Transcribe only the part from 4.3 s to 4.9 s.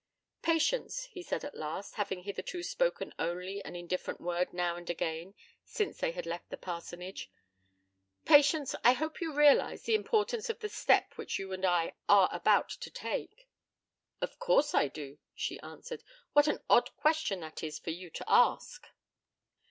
now and